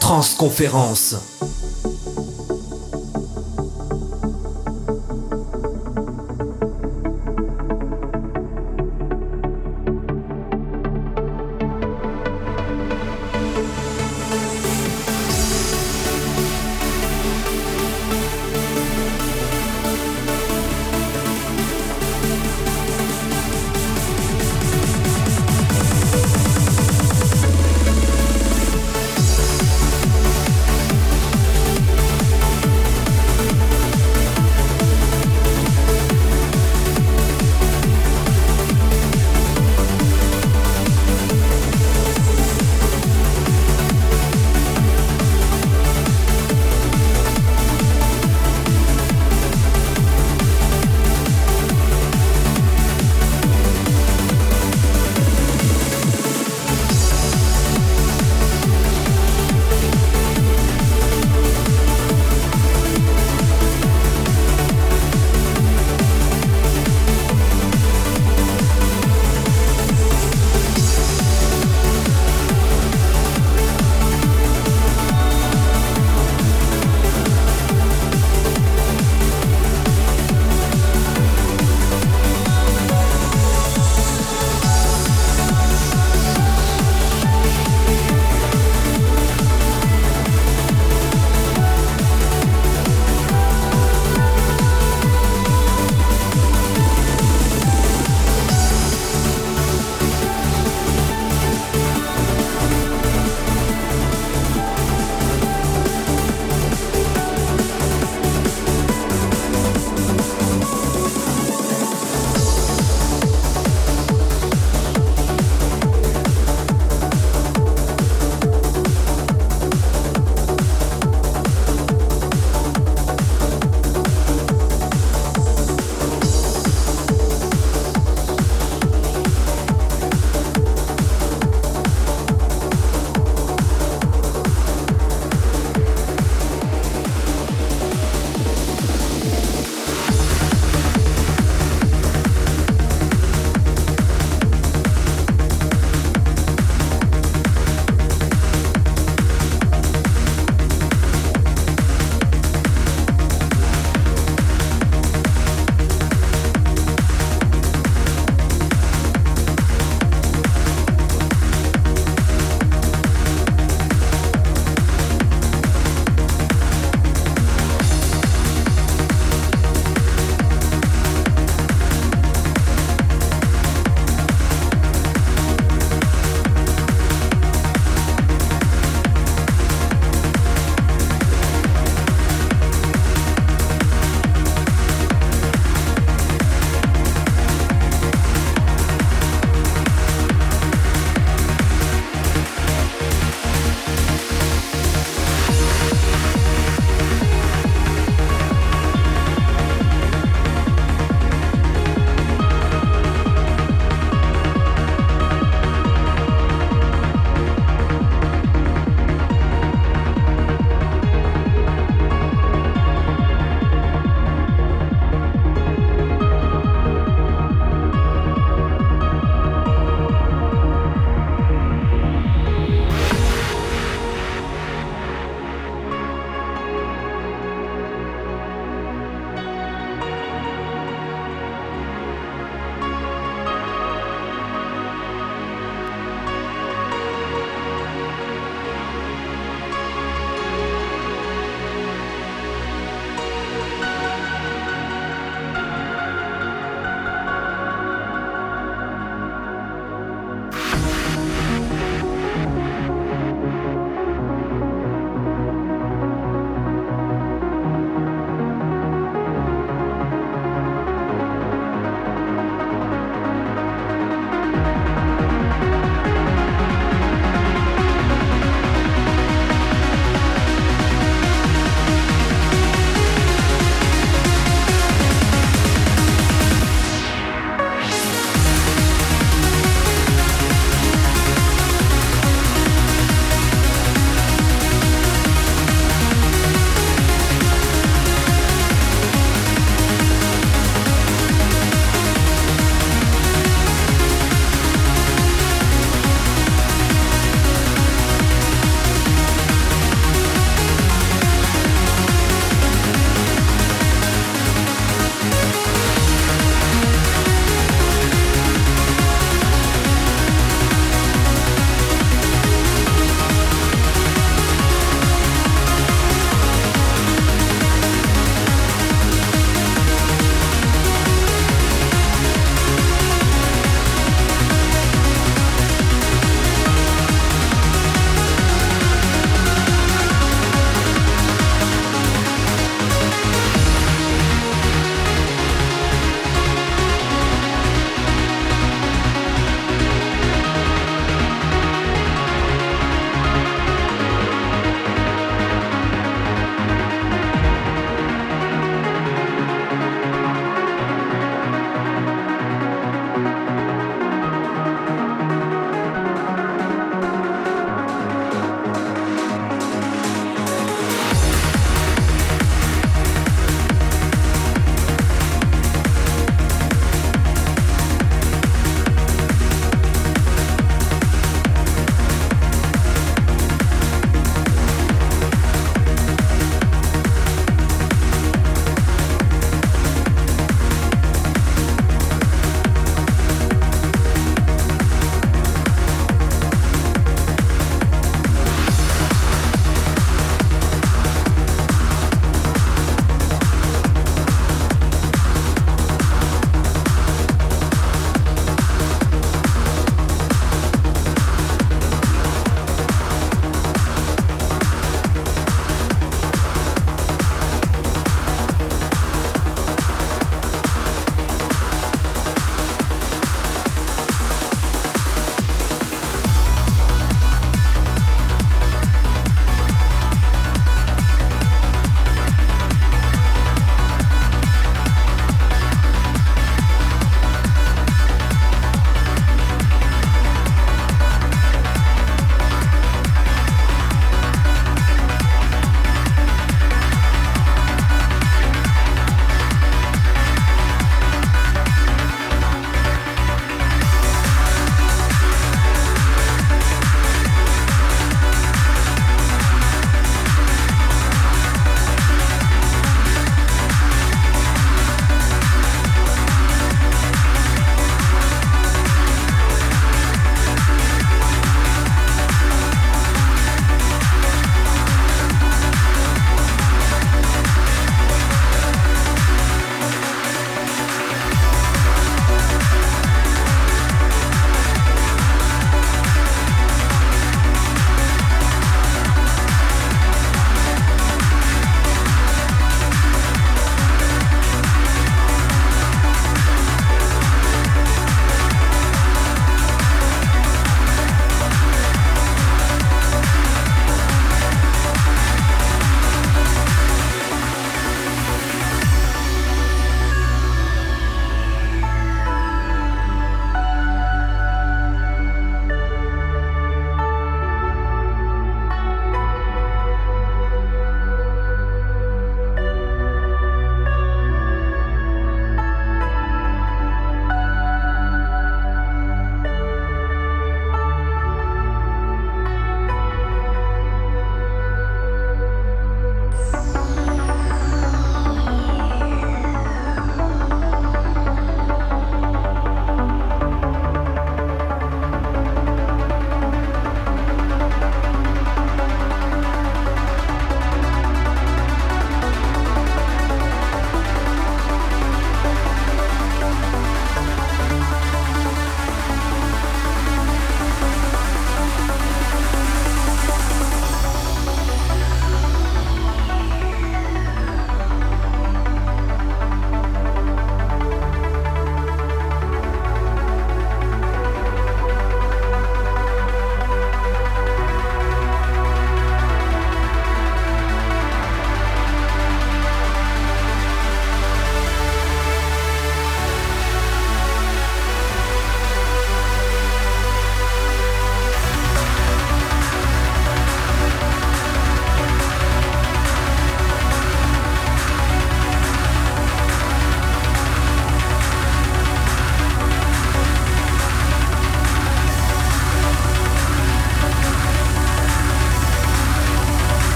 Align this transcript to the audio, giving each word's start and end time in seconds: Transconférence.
Transconférence. 0.00 1.14